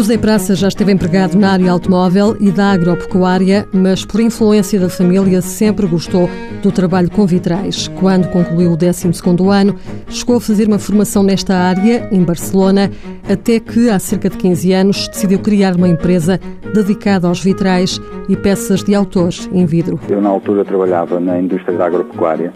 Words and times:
José 0.00 0.16
Praça 0.16 0.54
já 0.54 0.68
esteve 0.68 0.92
empregado 0.92 1.36
na 1.36 1.52
área 1.52 1.70
automóvel 1.70 2.34
e 2.40 2.50
da 2.50 2.72
agropecuária, 2.72 3.68
mas 3.70 4.02
por 4.02 4.18
influência 4.18 4.80
da 4.80 4.88
família 4.88 5.42
sempre 5.42 5.86
gostou 5.86 6.26
do 6.62 6.72
trabalho 6.72 7.10
com 7.10 7.26
vitrais. 7.26 7.86
Quando 8.00 8.26
concluiu 8.28 8.72
o 8.72 8.78
12º 8.78 9.50
ano, 9.50 9.76
chegou 10.08 10.38
a 10.38 10.40
fazer 10.40 10.68
uma 10.68 10.78
formação 10.78 11.22
nesta 11.22 11.54
área, 11.54 12.08
em 12.10 12.24
Barcelona, 12.24 12.90
até 13.28 13.60
que, 13.60 13.90
há 13.90 13.98
cerca 13.98 14.30
de 14.30 14.38
15 14.38 14.72
anos, 14.72 15.06
decidiu 15.08 15.38
criar 15.38 15.76
uma 15.76 15.86
empresa 15.86 16.40
dedicada 16.72 17.28
aos 17.28 17.44
vitrais 17.44 18.00
e 18.26 18.34
peças 18.34 18.82
de 18.82 18.94
autores 18.94 19.50
em 19.52 19.66
vidro. 19.66 20.00
Eu, 20.08 20.22
na 20.22 20.30
altura, 20.30 20.64
trabalhava 20.64 21.20
na 21.20 21.38
indústria 21.38 21.76
da 21.76 21.84
agropecuária 21.84 22.54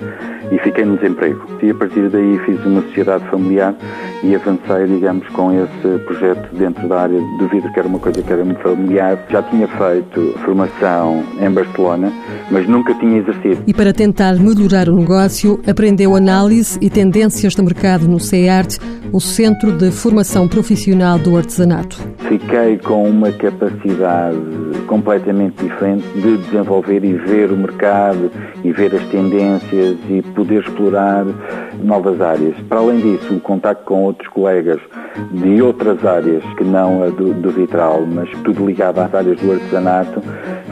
e 0.55 0.59
fiquei 0.61 0.85
no 0.85 0.97
desemprego. 0.97 1.45
E 1.61 1.71
a 1.71 1.75
partir 1.75 2.09
daí 2.09 2.39
fiz 2.47 2.65
uma 2.65 2.81
sociedade 2.83 3.25
familiar 3.29 3.75
e 4.23 4.35
avancei, 4.35 4.87
digamos, 4.87 5.27
com 5.29 5.53
esse 5.53 5.99
projeto 6.05 6.55
dentro 6.55 6.89
da 6.89 7.03
área 7.03 7.21
do 7.39 7.49
vidro, 7.49 7.73
que 7.73 7.79
era 7.79 7.89
uma 7.89 7.99
coisa 7.99 8.23
que 8.23 8.33
era 8.33 8.45
muito 8.45 8.61
familiar. 8.61 9.19
Já 9.29 9.43
tinha 9.43 9.67
feito 9.67 10.33
formação 10.45 11.25
em 11.41 11.51
Barcelona, 11.51 12.13
mas 12.51 12.69
nunca 12.69 12.95
tinha 12.95 13.19
exercido. 13.19 13.63
E 13.67 13.75
para 13.75 13.93
tentar 13.93 14.35
melhorar 14.35 14.89
o 14.89 14.97
negócio, 14.97 15.61
aprendeu 15.69 16.15
análise 16.15 16.79
e 16.81 16.89
tendências 16.89 17.55
de 17.55 17.63
mercado 17.63 18.07
no 18.07 18.21
CEART, 18.21 18.79
o 19.13 19.21
Centro 19.21 19.73
de 19.73 19.91
Formação 19.91 20.47
Profissional 20.47 21.19
do 21.19 21.37
Artesanato. 21.37 21.97
Fiquei 22.29 22.79
com 22.79 23.09
uma 23.09 23.33
capacidade 23.33 24.64
completamente 24.85 25.63
diferente 25.63 26.07
de 26.15 26.37
desenvolver 26.39 27.05
e 27.05 27.15
ver 27.15 27.51
o 27.51 27.57
mercado 27.57 28.31
e 28.63 28.73
ver 28.73 28.95
as 28.95 29.05
tendências 29.07 29.97
e 30.09 30.23
poder 30.35 30.63
explorar 30.63 31.25
novas 31.83 32.21
áreas. 32.21 32.55
Para 32.69 32.79
além 32.79 33.01
disso, 33.01 33.35
o 33.35 33.41
contacto 33.41 33.85
com 33.85 34.05
outros 34.05 34.29
colegas 34.29 34.81
de 35.33 35.63
outras 35.63 36.05
áreas 36.05 36.43
que 36.57 36.65
não 36.65 37.03
a 37.03 37.09
do, 37.09 37.33
do 37.35 37.51
vitral, 37.51 38.05
mas 38.07 38.29
tudo 38.43 38.67
ligado 38.67 38.99
às 39.01 39.15
áreas 39.15 39.39
do 39.41 39.53
artesanato, 39.53 40.23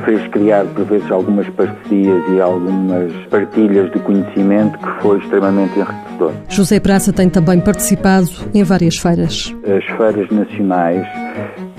fez 0.04 0.26
criar, 0.28 0.64
por 0.64 0.84
vezes, 0.84 1.10
algumas 1.10 1.48
parcerias 1.50 2.22
e 2.34 2.40
algumas 2.40 3.12
partilhas 3.30 3.90
de 3.92 3.98
conhecimento 4.00 4.78
que 4.78 5.02
foi 5.02 5.18
extremamente 5.18 5.78
enriquecedor. 5.78 6.32
José 6.48 6.80
Praça 6.80 7.12
tem 7.12 7.28
também 7.28 7.60
participado 7.60 8.28
em 8.52 8.64
várias 8.64 8.96
feiras. 8.96 9.54
As 9.64 9.84
feiras 9.96 10.30
nacionais 10.30 11.06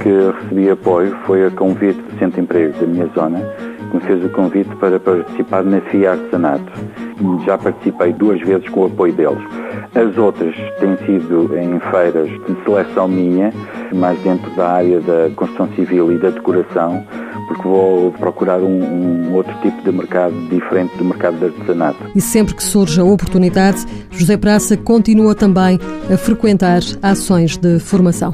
que 0.04 0.10
recebi 0.10 0.70
apoio 0.70 1.16
foi 1.26 1.46
a 1.46 1.52
convite 1.52 2.00
do 2.02 2.20
Centro 2.20 2.36
de 2.36 2.42
Emprego 2.42 2.78
da 2.78 2.86
minha 2.86 3.08
zona, 3.16 3.40
que 3.90 3.96
me 3.96 4.04
fez 4.04 4.24
o 4.24 4.30
convite 4.30 4.76
para 4.76 5.00
participar 5.00 5.64
na 5.64 5.80
FIA 5.80 6.12
Artesanato. 6.12 6.72
Já 7.46 7.58
participei 7.58 8.12
duas 8.12 8.42
vezes 8.42 8.68
com 8.70 8.82
o 8.82 8.86
apoio 8.88 9.14
deles. 9.14 9.42
As 9.96 10.18
outras 10.18 10.54
têm 10.80 10.98
sido 11.06 11.58
em 11.58 11.80
feiras 11.92 12.28
de 12.28 12.64
seleção 12.66 13.08
minha, 13.08 13.54
mais 13.94 14.20
dentro 14.20 14.50
da 14.56 14.72
área 14.74 15.00
da 15.00 15.30
construção 15.36 15.70
civil 15.76 16.12
e 16.12 16.18
da 16.18 16.32
decoração, 16.32 17.06
porque 17.48 17.64
vou 17.64 18.12
procurar 18.12 18.60
um, 18.60 18.84
um, 18.84 19.34
outro 19.34 19.54
tipo 19.62 19.82
de 19.84 19.92
mercado 19.92 20.34
diferente 20.50 20.98
do 20.98 21.06
mercado 21.06 21.38
de 21.38 21.46
artesanato. 21.46 22.00
E 22.14 22.20
sempre 22.20 22.56
que 22.56 22.64
surge 22.64 23.00
a 23.00 23.04
oportunidade, 23.06 23.86
José 24.12 24.36
Praça 24.36 24.76
continua 24.76 25.34
também 25.34 25.80
a 26.12 26.18
frequentar 26.18 26.82
ações 27.02 27.56
de 27.56 27.80
formação. 27.80 28.34